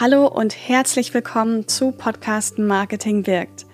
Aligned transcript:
Hallo 0.00 0.26
und 0.28 0.56
herzlich 0.56 1.12
willkommen 1.12 1.68
zu 1.68 1.92
Podcast 1.92 2.58
Marketing 2.58 3.26
wirkt. 3.26 3.66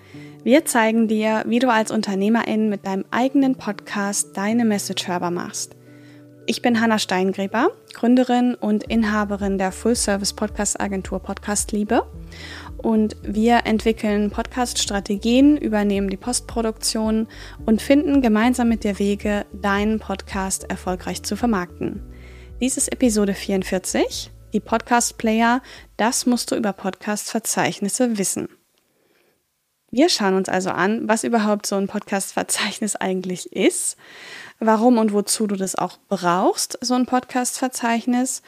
Wir 0.43 0.65
zeigen 0.65 1.07
dir, 1.07 1.45
wie 1.47 1.59
du 1.59 1.71
als 1.71 1.89
Unternehmerin 1.89 2.67
mit 2.67 2.85
deinem 2.85 3.05
eigenen 3.11 3.55
Podcast 3.55 4.35
deine 4.35 4.65
Message 4.65 5.07
hörbar 5.07 5.31
machst. 5.31 5.77
Ich 6.45 6.61
bin 6.61 6.81
Hanna 6.81 6.99
Steingräber, 6.99 7.69
Gründerin 7.93 8.55
und 8.55 8.83
Inhaberin 8.83 9.57
der 9.57 9.71
Full-Service-Podcast-Agentur 9.71 11.19
Podcast 11.19 11.71
Liebe. 11.71 12.05
Und 12.75 13.15
wir 13.21 13.61
entwickeln 13.63 14.29
Podcast-Strategien, 14.29 15.55
übernehmen 15.55 16.09
die 16.09 16.17
Postproduktion 16.17 17.29
und 17.65 17.81
finden 17.81 18.21
gemeinsam 18.21 18.67
mit 18.67 18.83
dir 18.83 18.99
Wege, 18.99 19.45
deinen 19.53 20.01
Podcast 20.01 20.69
erfolgreich 20.69 21.23
zu 21.23 21.37
vermarkten. 21.37 22.01
Dies 22.59 22.75
ist 22.75 22.91
Episode 22.91 23.33
44 23.33 24.31
die 24.53 24.59
Podcast-Player, 24.59 25.61
das 25.97 26.25
musst 26.25 26.51
du 26.51 26.55
über 26.55 26.73
Podcast-Verzeichnisse 26.73 28.17
wissen. 28.17 28.49
Wir 29.89 30.09
schauen 30.09 30.35
uns 30.35 30.49
also 30.49 30.69
an, 30.69 31.07
was 31.07 31.23
überhaupt 31.23 31.65
so 31.65 31.75
ein 31.75 31.87
Podcast-Verzeichnis 31.87 32.95
eigentlich 32.95 33.53
ist, 33.53 33.97
warum 34.59 34.97
und 34.97 35.13
wozu 35.13 35.47
du 35.47 35.55
das 35.55 35.75
auch 35.75 35.97
brauchst, 36.09 36.77
so 36.81 36.93
ein 36.93 37.05
Podcast-Verzeichnis. 37.05 38.41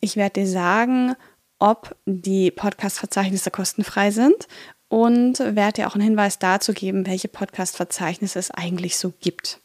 Ich 0.00 0.16
werde 0.16 0.40
dir 0.40 0.46
sagen, 0.46 1.16
ob 1.58 1.96
die 2.06 2.50
Podcast-Verzeichnisse 2.50 3.50
kostenfrei 3.50 4.10
sind 4.10 4.46
und 4.88 5.40
werde 5.40 5.72
dir 5.72 5.88
auch 5.88 5.94
einen 5.94 6.04
Hinweis 6.04 6.38
dazu 6.38 6.72
geben, 6.72 7.06
welche 7.06 7.28
Podcast-Verzeichnisse 7.28 8.38
es 8.38 8.50
eigentlich 8.50 8.96
so 8.96 9.12
gibt. 9.20 9.60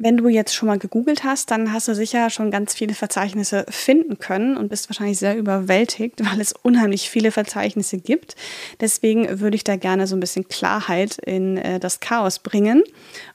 Wenn 0.00 0.16
du 0.16 0.28
jetzt 0.28 0.54
schon 0.54 0.68
mal 0.68 0.78
gegoogelt 0.78 1.24
hast, 1.24 1.50
dann 1.50 1.72
hast 1.72 1.88
du 1.88 1.94
sicher 1.94 2.30
schon 2.30 2.52
ganz 2.52 2.72
viele 2.72 2.94
Verzeichnisse 2.94 3.66
finden 3.68 4.20
können 4.20 4.56
und 4.56 4.68
bist 4.68 4.88
wahrscheinlich 4.88 5.18
sehr 5.18 5.36
überwältigt, 5.36 6.24
weil 6.24 6.40
es 6.40 6.52
unheimlich 6.52 7.10
viele 7.10 7.32
Verzeichnisse 7.32 7.98
gibt. 7.98 8.36
Deswegen 8.80 9.40
würde 9.40 9.56
ich 9.56 9.64
da 9.64 9.74
gerne 9.74 10.06
so 10.06 10.14
ein 10.14 10.20
bisschen 10.20 10.46
Klarheit 10.46 11.18
in 11.18 11.58
äh, 11.58 11.80
das 11.80 11.98
Chaos 11.98 12.38
bringen 12.38 12.84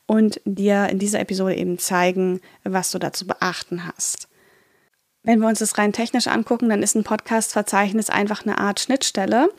und 0.06 0.40
dir 0.46 0.88
in 0.90 1.00
dieser 1.00 1.20
Episode 1.20 1.56
eben 1.56 1.80
zeigen, 1.80 2.40
was 2.64 2.92
du 2.92 2.98
dazu 2.98 3.28
beachten 3.28 3.86
hast. 3.86 4.30
Wenn 5.22 5.40
wir 5.40 5.50
uns 5.50 5.60
das 5.60 5.78
rein 5.78 5.92
technisch 5.92 6.28
angucken, 6.28 6.70
dann 6.70 6.82
ist 6.82 6.96
ein 6.96 7.04
Podcast-Verzeichnis 7.04 8.10
einfach 8.10 8.46
eine 8.46 8.58
Art 8.58 8.80
Schnittstelle, 8.80 9.50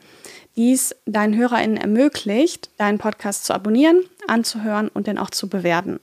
die 0.56 0.72
es 0.72 0.94
deinen 1.04 1.36
HörerInnen 1.36 1.76
ermöglicht, 1.76 2.70
deinen 2.78 2.98
Podcast 2.98 3.44
zu 3.44 3.52
abonnieren, 3.52 4.04
anzuhören 4.26 4.88
und 4.88 5.06
dann 5.06 5.18
auch 5.18 5.30
zu 5.30 5.48
bewerten. 5.50 6.00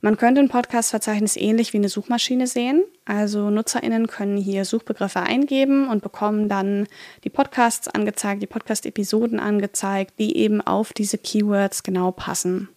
Man 0.00 0.16
könnte 0.16 0.40
ein 0.40 0.48
Podcast-Verzeichnis 0.48 1.36
ähnlich 1.36 1.72
wie 1.72 1.78
eine 1.78 1.88
Suchmaschine 1.88 2.46
sehen. 2.46 2.84
Also 3.04 3.50
NutzerInnen 3.50 4.06
können 4.06 4.36
hier 4.36 4.64
Suchbegriffe 4.64 5.20
eingeben 5.20 5.88
und 5.88 6.04
bekommen 6.04 6.48
dann 6.48 6.86
die 7.24 7.30
Podcasts 7.30 7.88
angezeigt, 7.88 8.40
die 8.40 8.46
Podcast-Episoden 8.46 9.40
angezeigt, 9.40 10.14
die 10.20 10.36
eben 10.36 10.60
auf 10.60 10.92
diese 10.92 11.18
Keywords 11.18 11.82
genau 11.82 12.12
passen. 12.12 12.68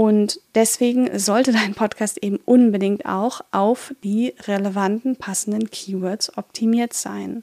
Und 0.00 0.40
deswegen 0.54 1.18
sollte 1.18 1.52
dein 1.52 1.74
Podcast 1.74 2.16
eben 2.22 2.38
unbedingt 2.46 3.04
auch 3.04 3.42
auf 3.50 3.94
die 4.02 4.34
relevanten, 4.46 5.16
passenden 5.16 5.70
Keywords 5.70 6.38
optimiert 6.38 6.94
sein. 6.94 7.42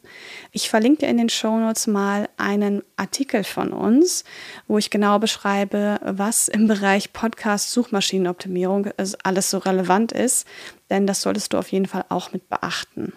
Ich 0.51 0.67
verlinke 0.67 1.01
dir 1.01 1.09
in 1.09 1.19
den 1.19 1.29
Show 1.29 1.55
Notes 1.59 1.85
mal 1.85 2.27
einen 2.37 2.81
Artikel 2.95 3.43
von 3.43 3.73
uns, 3.73 4.23
wo 4.67 4.79
ich 4.79 4.89
genau 4.89 5.19
beschreibe, 5.19 5.99
was 6.01 6.47
im 6.47 6.67
Bereich 6.67 7.13
Podcast-Suchmaschinenoptimierung 7.13 8.89
alles 9.21 9.51
so 9.51 9.59
relevant 9.59 10.11
ist, 10.11 10.47
denn 10.89 11.05
das 11.05 11.21
solltest 11.21 11.53
du 11.53 11.59
auf 11.59 11.71
jeden 11.71 11.85
Fall 11.85 12.05
auch 12.09 12.33
mit 12.33 12.49
beachten. 12.49 13.13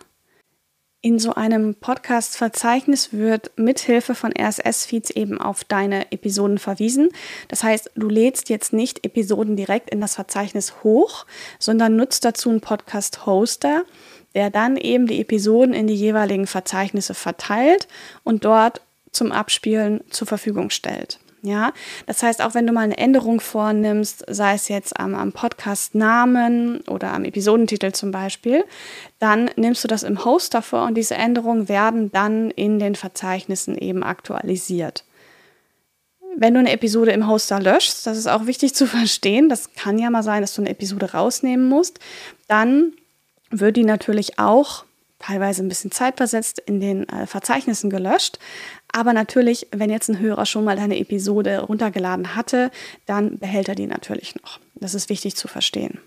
In 1.02 1.18
so 1.18 1.32
einem 1.32 1.76
Podcast-Verzeichnis 1.76 3.14
wird 3.14 3.52
mithilfe 3.56 4.14
von 4.14 4.34
RSS-Feeds 4.38 5.08
eben 5.12 5.40
auf 5.40 5.64
deine 5.64 6.12
Episoden 6.12 6.58
verwiesen. 6.58 7.08
Das 7.48 7.62
heißt, 7.62 7.92
du 7.94 8.10
lädst 8.10 8.50
jetzt 8.50 8.74
nicht 8.74 9.02
Episoden 9.02 9.56
direkt 9.56 9.88
in 9.88 10.02
das 10.02 10.16
Verzeichnis 10.16 10.84
hoch, 10.84 11.24
sondern 11.58 11.96
nutzt 11.96 12.26
dazu 12.26 12.50
einen 12.50 12.60
Podcast-Hoster, 12.60 13.84
der 14.34 14.50
dann 14.50 14.76
eben 14.76 15.06
die 15.06 15.22
Episoden 15.22 15.72
in 15.72 15.86
die 15.86 15.94
jeweiligen 15.94 16.46
Verzeichnisse 16.46 17.14
verteilt 17.14 17.88
und 18.22 18.44
dort 18.44 18.82
zum 19.10 19.32
Abspielen 19.32 20.02
zur 20.10 20.26
Verfügung 20.26 20.68
stellt. 20.68 21.18
Ja, 21.42 21.72
das 22.06 22.22
heißt, 22.22 22.42
auch 22.42 22.54
wenn 22.54 22.66
du 22.66 22.72
mal 22.72 22.82
eine 22.82 22.98
Änderung 22.98 23.40
vornimmst, 23.40 24.24
sei 24.28 24.54
es 24.54 24.68
jetzt 24.68 25.00
am, 25.00 25.14
am 25.14 25.32
Podcast-Namen 25.32 26.82
oder 26.82 27.14
am 27.14 27.24
Episodentitel 27.24 27.92
zum 27.92 28.10
Beispiel, 28.10 28.64
dann 29.20 29.50
nimmst 29.56 29.82
du 29.82 29.88
das 29.88 30.02
im 30.02 30.22
Hoster 30.22 30.60
vor 30.60 30.84
und 30.84 30.96
diese 30.96 31.14
Änderungen 31.14 31.70
werden 31.70 32.12
dann 32.12 32.50
in 32.50 32.78
den 32.78 32.94
Verzeichnissen 32.94 33.78
eben 33.78 34.02
aktualisiert. 34.02 35.04
Wenn 36.36 36.54
du 36.54 36.60
eine 36.60 36.72
Episode 36.72 37.12
im 37.12 37.26
Hoster 37.26 37.58
löschst, 37.58 38.06
das 38.06 38.18
ist 38.18 38.26
auch 38.26 38.44
wichtig 38.44 38.74
zu 38.74 38.86
verstehen, 38.86 39.48
das 39.48 39.72
kann 39.72 39.98
ja 39.98 40.10
mal 40.10 40.22
sein, 40.22 40.42
dass 40.42 40.54
du 40.54 40.60
eine 40.60 40.70
Episode 40.70 41.12
rausnehmen 41.12 41.66
musst, 41.68 42.00
dann 42.48 42.92
wird 43.50 43.78
die 43.78 43.84
natürlich 43.84 44.38
auch 44.38 44.84
teilweise 45.20 45.62
ein 45.62 45.68
bisschen 45.68 45.92
zeitversetzt 45.92 46.58
in 46.58 46.80
den 46.80 47.08
äh, 47.08 47.26
Verzeichnissen 47.26 47.90
gelöscht. 47.90 48.38
Aber 48.92 49.12
natürlich, 49.12 49.68
wenn 49.70 49.90
jetzt 49.90 50.08
ein 50.08 50.18
Hörer 50.18 50.46
schon 50.46 50.64
mal 50.64 50.76
deine 50.76 50.98
Episode 50.98 51.60
runtergeladen 51.60 52.34
hatte, 52.34 52.70
dann 53.06 53.38
behält 53.38 53.68
er 53.68 53.74
die 53.76 53.86
natürlich 53.86 54.34
noch. 54.42 54.58
Das 54.74 54.94
ist 54.94 55.08
wichtig 55.08 55.36
zu 55.36 55.46
verstehen. 55.46 56.00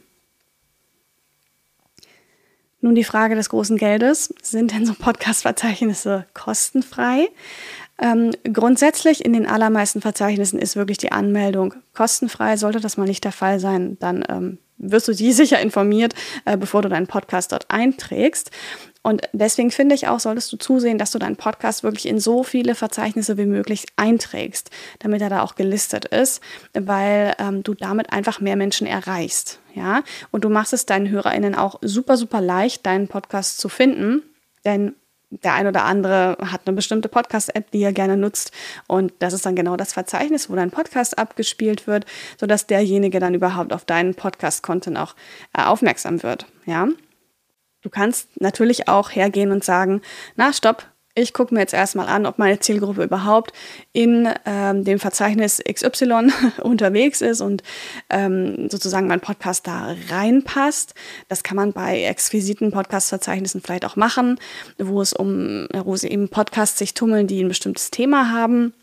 Nun 2.81 2.96
die 2.96 3.06
Frage 3.06 3.35
des 3.35 3.47
großen 3.47 3.78
Geldes. 3.78 4.34
Sind 4.41 4.73
denn 4.73 4.85
so 4.85 4.94
Podcast-Verzeichnisse 4.94 6.25
kostenfrei? 6.34 7.29
Ähm, 7.97 8.31
grundsätzlich 8.52 9.23
in 9.23 9.31
den 9.31 9.46
allermeisten 9.46 10.02
Verzeichnissen 10.02 10.59
ist 10.59 10.75
wirklich 10.75 10.97
die 10.97 11.13
Anmeldung 11.13 11.75
kostenfrei. 11.94 12.57
Sollte 12.57 12.81
das 12.81 12.97
mal 12.97 13.07
nicht 13.07 13.23
der 13.23 13.31
Fall 13.31 13.62
sein, 13.62 13.97
dann 14.02 14.25
ähm, 14.28 14.57
wirst 14.78 15.07
du 15.07 15.13
die 15.13 15.31
sicher 15.34 15.62
informiert, 15.62 16.13
äh, 16.44 16.57
bevor 16.57 16.81
du 16.81 16.90
deinen 16.90 17.07
Podcast 17.07 17.53
dort 17.53 17.72
einträgst. 17.72 18.52
Und 19.03 19.22
deswegen 19.34 19.69
finde 19.69 19.96
ich 19.96 20.08
auch, 20.08 20.19
solltest 20.19 20.52
du 20.52 20.58
zusehen, 20.58 20.97
dass 20.97 21.12
du 21.12 21.19
deinen 21.19 21.36
Podcast 21.36 21.84
wirklich 21.84 22.08
in 22.08 22.19
so 22.19 22.44
viele 22.44 22.74
Verzeichnisse 22.74 23.38
wie 23.38 23.46
möglich 23.46 23.86
einträgst, 23.97 24.69
damit 25.00 25.22
er 25.22 25.30
da 25.30 25.41
auch 25.44 25.56
gelistet 25.56 26.06
ist, 26.06 26.41
weil 26.74 27.36
ähm, 27.38 27.64
du 27.64 27.74
damit 27.74 28.12
einfach 28.12 28.40
mehr 28.40 28.56
Menschen 28.56 28.88
erreichst. 28.88 29.59
Ja, 29.75 30.03
und 30.31 30.44
du 30.46 30.50
machst 30.50 30.72
es 30.74 30.86
deinen 30.86 31.09
HörerInnen 31.09 31.56
auch 31.56 31.80
super, 31.81 32.16
super 32.16 32.41
leicht, 32.41 32.86
deinen 32.86 33.08
Podcast 33.08 33.58
zu 33.58 33.69
finden, 33.69 34.22
denn 34.66 34.96
der 35.41 35.53
ein 35.53 35.68
oder 35.68 35.84
andere 35.84 36.38
hat 36.40 36.62
eine 36.66 36.75
bestimmte 36.75 37.09
Podcast-App, 37.09 37.72
die 37.72 37.81
er 37.81 37.91
gerne 37.91 38.18
nutzt. 38.18 38.52
Und 38.88 39.14
das 39.20 39.34
ist 39.34 39.46
dann 39.46 39.56
genau 39.56 39.75
das 39.75 39.94
Verzeichnis, 39.94 40.50
wo 40.50 40.56
dein 40.56 40.72
Podcast 40.72 41.18
abgespielt 41.18 41.88
wird, 41.88 42.06
sodass 42.40 42.68
derjenige 42.68 43.20
dann 43.20 43.34
überhaupt 43.34 43.74
auf 43.74 43.84
deinen 43.85 44.16
Podcast-Content 44.16 44.97
auch 44.97 45.16
äh, 45.58 45.64
aufmerksam 45.64 46.22
wird. 46.24 46.46
Ja. 46.66 46.88
Du 47.84 47.90
kannst 47.90 48.42
natürlich 48.42 48.88
auch 48.88 49.12
hergehen 49.12 49.52
und 49.52 49.64
sagen, 49.64 50.02
na 50.36 50.54
stopp, 50.54 50.88
ich 51.16 51.34
gucke 51.34 51.54
mir 51.54 51.60
jetzt 51.60 51.74
erstmal 51.74 52.08
an, 52.08 52.26
ob 52.26 52.40
meine 52.40 52.60
Zielgruppe 52.60 53.04
überhaupt 53.04 53.54
in 53.92 54.28
ähm, 54.46 54.84
dem 54.84 55.00
Verzeichnis 55.00 55.62
XY 55.64 56.32
unterwegs 56.64 57.22
ist 57.22 57.42
und 57.42 57.62
ähm, 58.10 58.68
sozusagen 58.70 59.08
mein 59.08 59.20
Podcast 59.20 59.68
da 59.68 59.96
reinpasst. 60.10 60.96
Das 61.28 61.44
kann 61.44 61.56
man 61.56 61.74
bei 61.74 62.04
exquisiten 62.04 62.72
Podcast-Verzeichnissen 62.72 63.62
vielleicht 63.62 63.86
auch 63.86 63.96
machen, 63.96 64.40
wo 64.80 65.02
es 65.02 65.14
um, 65.14 65.68
wo 65.84 65.96
sie 65.96 66.10
eben 66.10 66.30
Podcasts 66.30 66.80
sich 66.80 66.96
tummeln, 66.96 67.28
die 67.28 67.44
ein 67.44 67.50
bestimmtes 67.50 67.92
Thema 67.92 68.32
haben. 68.32 68.74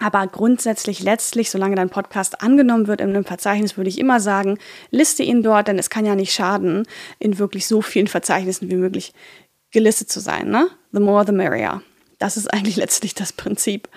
Aber 0.00 0.26
grundsätzlich 0.26 1.00
letztlich, 1.00 1.50
solange 1.50 1.76
dein 1.76 1.88
Podcast 1.88 2.42
angenommen 2.42 2.88
wird 2.88 3.00
in 3.00 3.10
einem 3.10 3.24
Verzeichnis, 3.24 3.76
würde 3.76 3.90
ich 3.90 3.98
immer 3.98 4.20
sagen, 4.20 4.58
liste 4.90 5.22
ihn 5.22 5.42
dort, 5.42 5.68
denn 5.68 5.78
es 5.78 5.90
kann 5.90 6.04
ja 6.04 6.16
nicht 6.16 6.34
schaden, 6.34 6.86
in 7.18 7.38
wirklich 7.38 7.66
so 7.66 7.80
vielen 7.80 8.08
Verzeichnissen 8.08 8.68
wie 8.70 8.76
möglich 8.76 9.12
gelistet 9.70 10.10
zu 10.10 10.20
sein. 10.20 10.50
Ne? 10.50 10.68
The 10.92 11.00
more, 11.00 11.24
the 11.24 11.32
merrier. 11.32 11.82
Das 12.18 12.36
ist 12.36 12.52
eigentlich 12.52 12.76
letztlich 12.84 13.14
das 13.14 13.32
Prinzip. 13.32 13.88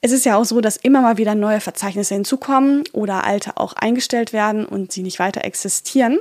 Es 0.00 0.10
ist 0.10 0.24
ja 0.24 0.36
auch 0.36 0.44
so, 0.44 0.60
dass 0.60 0.76
immer 0.76 1.00
mal 1.00 1.16
wieder 1.16 1.36
neue 1.36 1.60
Verzeichnisse 1.60 2.14
hinzukommen 2.14 2.82
oder 2.92 3.22
alte 3.22 3.56
auch 3.56 3.74
eingestellt 3.74 4.32
werden 4.32 4.66
und 4.66 4.90
sie 4.90 5.04
nicht 5.04 5.20
weiter 5.20 5.44
existieren. 5.44 6.18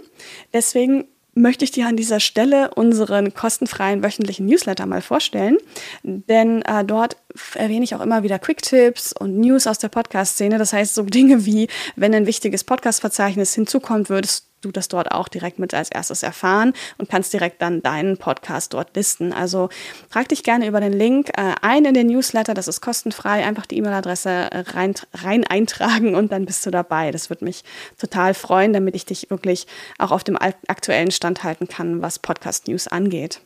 Deswegen 0.54 1.08
möchte 1.34 1.66
ich 1.66 1.72
dir 1.72 1.88
an 1.88 1.96
dieser 1.96 2.20
Stelle 2.20 2.72
unseren 2.76 3.34
kostenfreien 3.34 4.04
wöchentlichen 4.04 4.46
Newsletter 4.46 4.86
mal 4.86 5.02
vorstellen, 5.02 5.58
denn 6.04 6.62
äh, 6.64 6.84
dort 6.84 7.18
erwähne 7.56 7.84
ich 7.84 7.96
auch 7.96 8.02
immer 8.02 8.24
wieder 8.24 8.40
Quick-Tipps 8.40 9.14
und 9.14 9.40
News 9.40 9.68
aus 9.68 9.80
der 9.80 9.90
Podcast-Szene. 9.90 10.58
Das 10.58 10.74
heißt, 10.74 10.96
so 10.96 11.04
Dinge 11.12 11.46
wie, 11.46 11.68
wenn 11.96 12.14
ein 12.14 12.26
wichtiges 12.26 12.64
Podcast-Verzeichnis 12.64 13.54
hinzukommt, 13.54 14.10
würdest 14.10 14.48
du 14.62 14.72
das 14.72 14.88
dort 14.88 15.12
auch 15.12 15.28
direkt 15.28 15.60
mit 15.60 15.74
als 15.74 15.90
erstes 15.90 16.24
erfahren 16.24 16.74
und 16.98 17.10
kannst 17.10 17.34
direkt 17.34 17.62
dann 17.62 17.82
deinen 17.82 18.18
Podcast 18.18 18.74
dort 18.74 18.96
listen. 18.96 19.34
Also 19.34 19.70
trag 20.10 20.30
dich 20.30 20.44
gerne 20.44 20.68
über 20.68 20.80
den 20.80 20.94
Link 20.94 21.30
äh, 21.30 21.54
ein 21.62 21.86
in 21.86 21.94
den 21.94 22.08
Newsletter, 22.08 22.54
das 22.54 22.68
ist 22.68 22.82
kostenfrei, 22.82 23.44
einfach 23.46 23.66
die 23.66 23.78
E-Mail-Adresse 23.78 24.30
äh, 24.30 24.60
rein, 24.72 24.94
rein 25.14 25.46
eintragen 25.46 26.16
und 26.16 26.32
dann 26.32 26.46
bist 26.46 26.66
du 26.66 26.72
dabei. 26.72 27.12
Das 27.12 27.30
würde 27.30 27.46
mich 27.46 27.64
total 27.98 28.34
freuen, 28.34 28.74
damit 28.74 28.96
ich 28.96 29.06
dich 29.06 29.30
wirklich 29.30 29.68
auch 29.98 30.12
auf 30.12 30.24
dem 30.24 30.38
aktuellen 30.38 31.12
Stand 31.12 31.44
halten 31.44 31.68
kann, 31.68 32.02
was 32.02 32.20
Podcast 32.20 32.68
News 32.68 32.88
angeht. 32.88 33.42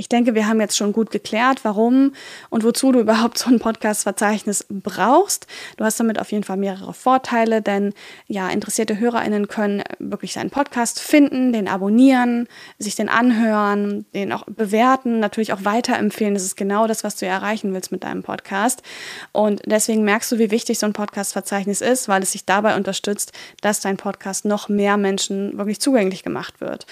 Ich 0.00 0.08
denke, 0.08 0.36
wir 0.36 0.46
haben 0.46 0.60
jetzt 0.60 0.76
schon 0.76 0.92
gut 0.92 1.10
geklärt, 1.10 1.64
warum 1.64 2.12
und 2.50 2.62
wozu 2.62 2.92
du 2.92 3.00
überhaupt 3.00 3.36
so 3.36 3.50
ein 3.50 3.58
Podcast-Verzeichnis 3.58 4.64
brauchst. 4.70 5.48
Du 5.76 5.84
hast 5.84 5.98
damit 5.98 6.20
auf 6.20 6.30
jeden 6.30 6.44
Fall 6.44 6.56
mehrere 6.56 6.94
Vorteile, 6.94 7.62
denn 7.62 7.92
ja, 8.28 8.48
interessierte 8.48 9.00
HörerInnen 9.00 9.48
können 9.48 9.82
wirklich 9.98 10.34
seinen 10.34 10.50
Podcast 10.50 11.00
finden, 11.00 11.52
den 11.52 11.66
abonnieren, 11.66 12.46
sich 12.78 12.94
den 12.94 13.08
anhören, 13.08 14.06
den 14.14 14.32
auch 14.32 14.44
bewerten, 14.44 15.18
natürlich 15.18 15.52
auch 15.52 15.64
weiterempfehlen. 15.64 16.34
Das 16.34 16.44
ist 16.44 16.56
genau 16.56 16.86
das, 16.86 17.02
was 17.02 17.16
du 17.16 17.26
erreichen 17.26 17.74
willst 17.74 17.90
mit 17.90 18.04
deinem 18.04 18.22
Podcast. 18.22 18.84
Und 19.32 19.62
deswegen 19.66 20.04
merkst 20.04 20.30
du, 20.30 20.38
wie 20.38 20.52
wichtig 20.52 20.78
so 20.78 20.86
ein 20.86 20.92
Podcast-Verzeichnis 20.92 21.80
ist, 21.80 22.06
weil 22.06 22.22
es 22.22 22.30
sich 22.30 22.44
dabei 22.44 22.76
unterstützt, 22.76 23.32
dass 23.62 23.80
dein 23.80 23.96
Podcast 23.96 24.44
noch 24.44 24.68
mehr 24.68 24.96
Menschen 24.96 25.58
wirklich 25.58 25.80
zugänglich 25.80 26.22
gemacht 26.22 26.60
wird. 26.60 26.86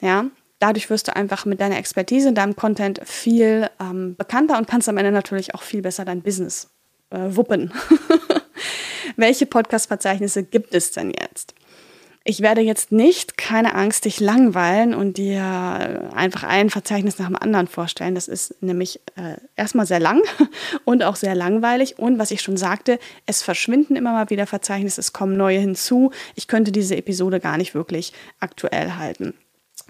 Ja, 0.00 0.24
dadurch 0.60 0.88
wirst 0.90 1.08
du 1.08 1.16
einfach 1.16 1.44
mit 1.44 1.60
deiner 1.60 1.78
Expertise 1.78 2.28
in 2.28 2.36
deinem 2.36 2.54
Content 2.54 3.00
viel 3.04 3.68
ähm, 3.80 4.14
bekannter 4.16 4.56
und 4.56 4.68
kannst 4.68 4.88
am 4.88 4.96
Ende 4.96 5.10
natürlich 5.10 5.54
auch 5.54 5.62
viel 5.62 5.82
besser 5.82 6.04
dein 6.04 6.22
Business 6.22 6.70
äh, 7.10 7.18
wuppen. 7.30 7.72
Welche 9.16 9.46
Podcast-Verzeichnisse 9.46 10.44
gibt 10.44 10.74
es 10.74 10.92
denn 10.92 11.10
jetzt? 11.10 11.54
Ich 12.22 12.42
werde 12.42 12.60
jetzt 12.60 12.92
nicht, 12.92 13.38
keine 13.38 13.74
Angst, 13.74 14.04
dich 14.04 14.20
langweilen 14.20 14.94
und 14.94 15.16
dir 15.16 16.10
einfach 16.14 16.42
ein 16.42 16.68
Verzeichnis 16.68 17.18
nach 17.18 17.28
dem 17.28 17.36
anderen 17.36 17.66
vorstellen. 17.66 18.14
Das 18.14 18.28
ist 18.28 18.62
nämlich 18.62 19.00
äh, 19.16 19.36
erstmal 19.56 19.86
sehr 19.86 20.00
lang 20.00 20.20
und 20.84 21.02
auch 21.02 21.16
sehr 21.16 21.34
langweilig. 21.34 21.98
Und 21.98 22.18
was 22.18 22.30
ich 22.30 22.42
schon 22.42 22.58
sagte, 22.58 22.98
es 23.24 23.42
verschwinden 23.42 23.96
immer 23.96 24.12
mal 24.12 24.28
wieder 24.28 24.46
Verzeichnisse, 24.46 25.00
es 25.00 25.14
kommen 25.14 25.36
neue 25.36 25.60
hinzu. 25.60 26.12
Ich 26.34 26.46
könnte 26.46 26.72
diese 26.72 26.94
Episode 26.94 27.40
gar 27.40 27.56
nicht 27.56 27.74
wirklich 27.74 28.12
aktuell 28.38 28.92
halten. 28.92 29.32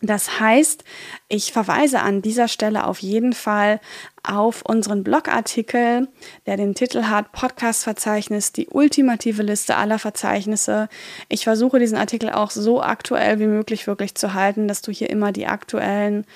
Das 0.03 0.41
heißt, 0.41 0.83
ich 1.29 1.53
verweise 1.53 2.01
an 2.01 2.23
dieser 2.23 2.49
Stelle 2.49 2.87
auf 2.87 3.01
jeden 3.01 3.35
Fall 3.35 3.81
auf 4.23 4.63
unseren 4.63 5.05
Blogartikel, 5.05 6.09
der 6.47 6.57
den 6.57 6.75
Titel 6.75 7.05
hat 7.05 7.33
Podcast-Verzeichnis, 7.33 8.53
die 8.53 8.69
ultimative 8.69 9.43
Liste 9.43 9.77
aller 9.77 9.99
Verzeichnisse. 9.99 10.89
Ich 11.29 11.45
versuche 11.45 11.79
diesen 11.79 11.99
Artikel 11.99 12.31
auch 12.31 12.51
so 12.51 12.83
aktuell 12.83 13.41
wie 13.41 13.47
möglich 13.47 13.87
wirklich 13.87 14.15
zu 14.15 14.35
halten, 14.35 14.69
dass 14.69 14.83
du 14.83 14.91
hier 14.91 15.11
immer 15.11 15.33
die 15.33 15.47
aktuellen 15.47 16.27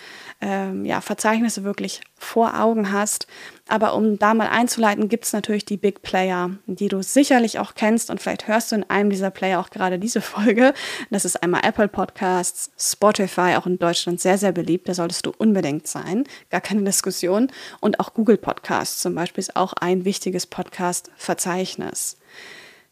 ähm, 0.40 0.84
ja, 0.84 1.00
Verzeichnisse 1.00 1.64
wirklich 1.64 2.00
vor 2.16 2.60
Augen 2.60 2.92
hast. 2.92 3.26
Aber 3.68 3.94
um 3.94 4.18
da 4.18 4.34
mal 4.34 4.48
einzuleiten, 4.48 5.08
gibt 5.08 5.24
es 5.24 5.32
natürlich 5.32 5.64
die 5.64 5.76
Big 5.76 6.02
Player, 6.02 6.50
die 6.66 6.88
du 6.88 7.02
sicherlich 7.02 7.58
auch 7.58 7.74
kennst 7.74 8.10
und 8.10 8.20
vielleicht 8.20 8.46
hörst 8.46 8.72
du 8.72 8.76
in 8.76 8.90
einem 8.90 9.10
dieser 9.10 9.30
Player 9.30 9.58
auch 9.58 9.70
gerade 9.70 9.98
diese 9.98 10.20
Folge. 10.20 10.74
Das 11.10 11.24
ist 11.24 11.42
einmal 11.42 11.62
Apple 11.64 11.88
Podcasts, 11.88 12.70
Spotify, 12.78 13.54
auch 13.56 13.66
in 13.66 13.78
Deutschland 13.78 14.20
sehr, 14.20 14.36
sehr 14.36 14.52
beliebt. 14.52 14.88
Da 14.88 14.94
solltest 14.94 15.24
du 15.26 15.32
unbedingt 15.36 15.86
sein. 15.86 16.24
Gar 16.50 16.60
keine 16.60 16.82
Diskussion. 16.82 17.50
Und 17.80 18.00
auch 18.00 18.12
Google 18.14 18.36
Podcasts 18.36 19.00
zum 19.00 19.14
Beispiel 19.14 19.40
ist 19.40 19.56
auch 19.56 19.72
ein 19.74 20.04
wichtiges 20.04 20.46
Podcast-Verzeichnis. 20.46 22.18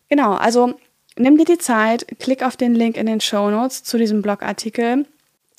Genau, 0.09 0.35
also 0.35 0.75
nimm 1.17 1.37
dir 1.37 1.45
die 1.45 1.59
Zeit, 1.59 2.07
klick 2.19 2.43
auf 2.43 2.57
den 2.57 2.75
Link 2.75 2.97
in 2.97 3.07
den 3.07 3.21
Show 3.21 3.51
Notes 3.51 3.83
zu 3.83 3.99
diesem 3.99 4.23
Blogartikel 4.23 5.07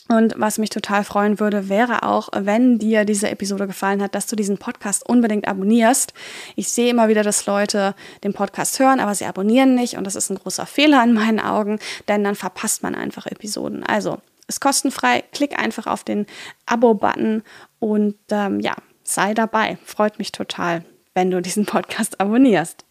und 0.09 0.33
was 0.37 0.57
mich 0.57 0.69
total 0.69 1.03
freuen 1.03 1.39
würde, 1.39 1.69
wäre 1.69 2.03
auch, 2.03 2.29
wenn 2.33 2.77
dir 2.77 3.05
diese 3.05 3.29
Episode 3.29 3.67
gefallen 3.67 4.01
hat, 4.01 4.15
dass 4.15 4.27
du 4.27 4.35
diesen 4.35 4.57
Podcast 4.57 5.07
unbedingt 5.07 5.47
abonnierst. 5.47 6.13
Ich 6.55 6.69
sehe 6.69 6.89
immer 6.89 7.07
wieder, 7.07 7.23
dass 7.23 7.45
Leute 7.45 7.95
den 8.23 8.33
Podcast 8.33 8.79
hören, 8.79 8.99
aber 8.99 9.15
sie 9.15 9.25
abonnieren 9.25 9.75
nicht 9.75 9.97
und 9.97 10.03
das 10.03 10.15
ist 10.15 10.29
ein 10.29 10.39
großer 10.39 10.65
Fehler 10.65 11.03
in 11.03 11.13
meinen 11.13 11.39
Augen, 11.39 11.79
denn 12.09 12.23
dann 12.23 12.35
verpasst 12.35 12.83
man 12.83 12.95
einfach 12.95 13.27
Episoden. 13.27 13.83
Also, 13.83 14.17
ist 14.47 14.59
kostenfrei, 14.59 15.23
klick 15.31 15.57
einfach 15.57 15.87
auf 15.87 16.03
den 16.03 16.25
Abo-Button 16.65 17.43
und 17.79 18.15
ähm, 18.29 18.59
ja, 18.59 18.75
sei 19.03 19.33
dabei. 19.33 19.77
Freut 19.85 20.19
mich 20.19 20.33
total, 20.33 20.83
wenn 21.13 21.31
du 21.31 21.41
diesen 21.41 21.65
Podcast 21.65 22.19
abonnierst. 22.19 22.82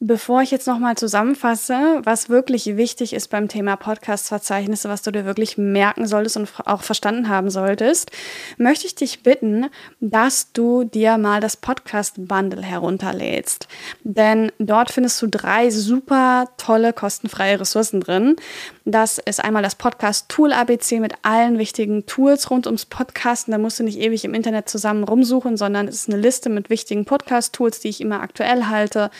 Bevor 0.00 0.42
ich 0.42 0.52
jetzt 0.52 0.68
nochmal 0.68 0.96
zusammenfasse, 0.96 2.02
was 2.04 2.28
wirklich 2.28 2.76
wichtig 2.76 3.12
ist 3.12 3.30
beim 3.30 3.48
Thema 3.48 3.74
Podcast-Verzeichnisse, 3.74 4.88
was 4.88 5.02
du 5.02 5.10
dir 5.10 5.24
wirklich 5.24 5.58
merken 5.58 6.06
solltest 6.06 6.36
und 6.36 6.48
auch 6.66 6.82
verstanden 6.82 7.28
haben 7.28 7.50
solltest, 7.50 8.12
möchte 8.58 8.86
ich 8.86 8.94
dich 8.94 9.24
bitten, 9.24 9.66
dass 9.98 10.52
du 10.52 10.84
dir 10.84 11.18
mal 11.18 11.40
das 11.40 11.56
Podcast-Bundle 11.56 12.62
herunterlädst. 12.62 13.66
Denn 14.04 14.52
dort 14.60 14.92
findest 14.92 15.20
du 15.20 15.26
drei 15.26 15.68
super 15.70 16.48
tolle 16.58 16.92
kostenfreie 16.92 17.58
Ressourcen 17.58 18.00
drin. 18.00 18.36
Das 18.84 19.18
ist 19.18 19.42
einmal 19.42 19.64
das 19.64 19.74
Podcast-Tool 19.74 20.52
ABC 20.52 21.00
mit 21.00 21.14
allen 21.22 21.58
wichtigen 21.58 22.06
Tools 22.06 22.52
rund 22.52 22.66
ums 22.66 22.86
Podcasten. 22.86 23.50
Da 23.50 23.58
musst 23.58 23.80
du 23.80 23.82
nicht 23.82 23.98
ewig 23.98 24.24
im 24.24 24.34
Internet 24.34 24.68
zusammen 24.68 25.02
rumsuchen, 25.02 25.56
sondern 25.56 25.88
es 25.88 25.96
ist 25.96 26.08
eine 26.08 26.20
Liste 26.20 26.50
mit 26.50 26.70
wichtigen 26.70 27.04
Podcast-Tools, 27.04 27.80
die 27.80 27.88
ich 27.88 28.00
immer 28.00 28.20
aktuell 28.20 28.66
halte. 28.66 29.10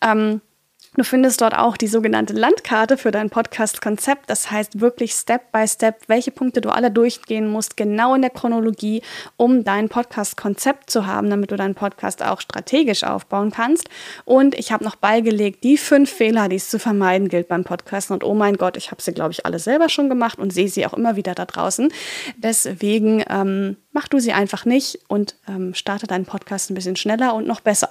Ähm, 0.00 0.21
Du 0.94 1.04
findest 1.04 1.40
dort 1.40 1.56
auch 1.56 1.78
die 1.78 1.86
sogenannte 1.86 2.34
Landkarte 2.34 2.98
für 2.98 3.10
dein 3.10 3.30
Podcast-Konzept. 3.30 4.28
Das 4.28 4.50
heißt 4.50 4.80
wirklich 4.82 5.12
Step 5.12 5.50
by 5.50 5.66
Step, 5.66 6.02
welche 6.06 6.30
Punkte 6.30 6.60
du 6.60 6.68
alle 6.68 6.90
durchgehen 6.90 7.48
musst, 7.48 7.78
genau 7.78 8.14
in 8.14 8.20
der 8.20 8.30
Chronologie, 8.30 9.00
um 9.38 9.64
dein 9.64 9.88
Podcast-Konzept 9.88 10.90
zu 10.90 11.06
haben, 11.06 11.30
damit 11.30 11.50
du 11.50 11.56
deinen 11.56 11.74
Podcast 11.74 12.22
auch 12.22 12.42
strategisch 12.42 13.04
aufbauen 13.04 13.50
kannst. 13.50 13.88
Und 14.26 14.54
ich 14.54 14.70
habe 14.70 14.84
noch 14.84 14.96
beigelegt 14.96 15.64
die 15.64 15.78
fünf 15.78 16.10
Fehler, 16.10 16.50
die 16.50 16.56
es 16.56 16.68
zu 16.68 16.78
vermeiden 16.78 17.30
gilt 17.30 17.48
beim 17.48 17.64
Podcasten. 17.64 18.12
Und 18.12 18.22
oh 18.22 18.34
mein 18.34 18.58
Gott, 18.58 18.76
ich 18.76 18.90
habe 18.90 19.00
sie, 19.00 19.12
glaube 19.12 19.32
ich, 19.32 19.46
alle 19.46 19.60
selber 19.60 19.88
schon 19.88 20.10
gemacht 20.10 20.38
und 20.38 20.52
sehe 20.52 20.68
sie 20.68 20.84
auch 20.84 20.92
immer 20.92 21.16
wieder 21.16 21.34
da 21.34 21.46
draußen. 21.46 21.90
Deswegen 22.36 23.24
ähm, 23.30 23.78
mach 23.92 24.08
du 24.08 24.18
sie 24.18 24.34
einfach 24.34 24.66
nicht 24.66 24.98
und 25.08 25.36
ähm, 25.48 25.72
starte 25.74 26.06
deinen 26.06 26.26
Podcast 26.26 26.70
ein 26.70 26.74
bisschen 26.74 26.96
schneller 26.96 27.34
und 27.34 27.46
noch 27.46 27.60
besser. 27.60 27.88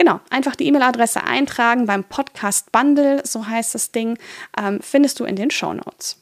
Genau, 0.00 0.18
einfach 0.30 0.56
die 0.56 0.66
E-Mail-Adresse 0.66 1.24
eintragen 1.24 1.84
beim 1.84 2.04
Podcast 2.04 2.72
Bundle, 2.72 3.20
so 3.26 3.46
heißt 3.46 3.74
das 3.74 3.92
Ding, 3.92 4.16
ähm, 4.58 4.78
findest 4.80 5.20
du 5.20 5.24
in 5.24 5.36
den 5.36 5.50
Show 5.50 5.74
Notes 5.74 6.19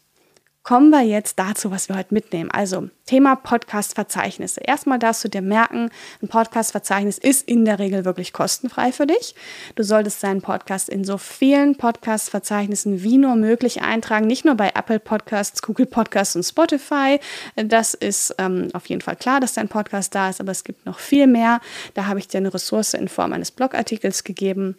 kommen 0.68 0.90
wir 0.90 1.00
jetzt 1.00 1.38
dazu, 1.38 1.70
was 1.70 1.88
wir 1.88 1.96
heute 1.96 2.12
mitnehmen. 2.12 2.50
Also 2.50 2.90
Thema 3.06 3.36
Podcast-Verzeichnisse. 3.36 4.60
Erstmal 4.62 4.98
darfst 4.98 5.24
du 5.24 5.28
dir 5.30 5.40
merken, 5.40 5.88
ein 6.20 6.28
Podcast-Verzeichnis 6.28 7.16
ist 7.16 7.48
in 7.48 7.64
der 7.64 7.78
Regel 7.78 8.04
wirklich 8.04 8.34
kostenfrei 8.34 8.92
für 8.92 9.06
dich. 9.06 9.34
Du 9.76 9.82
solltest 9.82 10.22
deinen 10.22 10.42
Podcast 10.42 10.90
in 10.90 11.04
so 11.04 11.16
vielen 11.16 11.78
Podcast-Verzeichnissen 11.78 13.02
wie 13.02 13.16
nur 13.16 13.34
möglich 13.36 13.80
eintragen. 13.80 14.26
Nicht 14.26 14.44
nur 14.44 14.56
bei 14.56 14.72
Apple 14.74 15.00
Podcasts, 15.00 15.62
Google 15.62 15.86
Podcasts 15.86 16.36
und 16.36 16.42
Spotify. 16.42 17.18
Das 17.56 17.94
ist 17.94 18.34
ähm, 18.36 18.68
auf 18.74 18.84
jeden 18.90 19.00
Fall 19.00 19.16
klar, 19.16 19.40
dass 19.40 19.54
dein 19.54 19.68
Podcast 19.68 20.14
da 20.14 20.28
ist, 20.28 20.38
aber 20.38 20.52
es 20.52 20.64
gibt 20.64 20.84
noch 20.84 20.98
viel 20.98 21.26
mehr. 21.26 21.62
Da 21.94 22.08
habe 22.08 22.18
ich 22.18 22.28
dir 22.28 22.36
eine 22.36 22.52
Ressource 22.52 22.92
in 22.92 23.08
Form 23.08 23.32
eines 23.32 23.52
Blogartikels 23.52 24.22
gegeben 24.22 24.76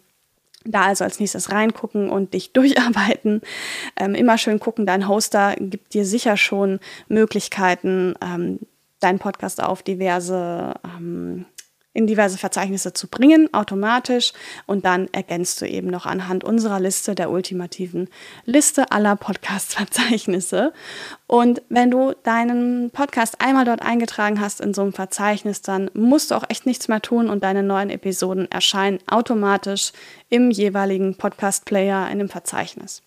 da 0.64 0.82
also 0.82 1.04
als 1.04 1.20
nächstes 1.20 1.50
reingucken 1.50 2.10
und 2.10 2.34
dich 2.34 2.52
durcharbeiten. 2.54 3.42
Ähm, 3.96 4.14
immer 4.14 4.38
schön 4.38 4.60
gucken, 4.60 4.86
dein 4.86 5.08
Hoster 5.08 5.54
gibt 5.58 5.94
dir 5.94 6.04
sicher 6.04 6.36
schon 6.36 6.80
Möglichkeiten, 7.08 8.14
ähm, 8.22 8.60
deinen 9.00 9.18
Podcast 9.18 9.62
auf 9.62 9.82
diverse 9.82 10.74
ähm, 10.84 11.46
in 11.92 12.06
diverse 12.06 12.38
Verzeichnisse 12.38 12.92
zu 12.92 13.08
bringen, 13.08 13.52
automatisch. 13.52 14.32
Und 14.66 14.84
dann 14.84 15.08
ergänzt 15.12 15.60
du 15.60 15.66
eben 15.66 15.88
noch 15.88 16.06
anhand 16.06 16.44
unserer 16.44 16.78
Liste, 16.78 17.14
der 17.14 17.30
ultimativen 17.30 18.08
Liste 18.44 18.92
aller 18.92 19.16
Podcast-Verzeichnisse. 19.16 20.72
Und 21.26 21.62
wenn 21.68 21.90
du 21.90 22.14
deinen 22.22 22.90
Podcast 22.90 23.40
einmal 23.40 23.64
dort 23.64 23.82
eingetragen 23.82 24.40
hast 24.40 24.60
in 24.60 24.74
so 24.74 24.82
einem 24.82 24.92
Verzeichnis, 24.92 25.62
dann 25.62 25.90
musst 25.94 26.30
du 26.30 26.36
auch 26.36 26.44
echt 26.48 26.66
nichts 26.66 26.88
mehr 26.88 27.02
tun 27.02 27.28
und 27.28 27.42
deine 27.42 27.62
neuen 27.62 27.90
Episoden 27.90 28.50
erscheinen 28.50 29.00
automatisch 29.08 29.92
im 30.28 30.50
jeweiligen 30.50 31.16
Podcast-Player 31.16 32.08
in 32.10 32.18
dem 32.18 32.28
Verzeichnis. 32.28 33.02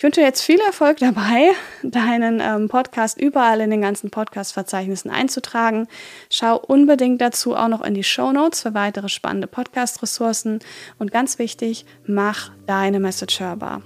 Ich 0.00 0.04
wünsche 0.04 0.22
dir 0.22 0.26
jetzt 0.26 0.40
viel 0.40 0.60
Erfolg 0.60 0.96
dabei, 0.96 1.50
deinen 1.82 2.40
ähm, 2.40 2.68
Podcast 2.70 3.20
überall 3.20 3.60
in 3.60 3.68
den 3.68 3.82
ganzen 3.82 4.08
Podcast-Verzeichnissen 4.08 5.10
einzutragen. 5.10 5.88
Schau 6.30 6.56
unbedingt 6.56 7.20
dazu 7.20 7.54
auch 7.54 7.68
noch 7.68 7.82
in 7.82 7.92
die 7.92 8.02
Show 8.02 8.32
Notes 8.32 8.62
für 8.62 8.72
weitere 8.72 9.10
spannende 9.10 9.46
Podcast-Ressourcen. 9.46 10.60
Und 10.98 11.12
ganz 11.12 11.38
wichtig, 11.38 11.84
mach 12.06 12.50
deine 12.64 12.98
Message 12.98 13.40
hörbar. 13.40 13.82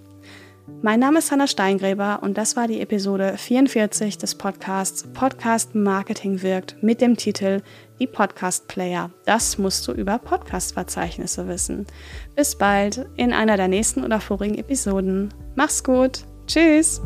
Mein 0.67 1.01
Name 1.01 1.19
ist 1.19 1.31
Hanna 1.31 1.47
Steingräber 1.47 2.21
und 2.23 2.39
das 2.39 2.57
war 2.57 2.69
die 2.69 2.81
Episode 2.81 3.37
44 3.37 4.17
des 4.17 4.35
Podcasts 4.35 5.05
Podcast 5.13 5.75
Marketing 5.75 6.41
wirkt 6.43 6.83
mit 6.83 7.01
dem 7.03 7.17
Titel 7.17 7.61
Die 7.99 8.07
Podcast 8.07 8.67
Player. 8.67 9.11
Das 9.27 9.59
musst 9.59 9.87
du 9.87 9.93
über 9.93 10.19
Podcast-Verzeichnisse 10.19 11.49
wissen. 11.49 11.87
Bis 12.35 12.57
bald 12.57 13.07
in 13.17 13.33
einer 13.33 13.59
der 13.59 13.69
nächsten 13.69 14.05
oder 14.05 14.21
vorigen 14.21 14.57
Episoden. 14.57 15.35
Mach's 15.55 15.85
gut. 15.85 16.25
Tschüss. 16.47 17.01